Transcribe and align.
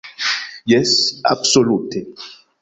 Jes, 0.71 1.21
absolute! 1.23 2.01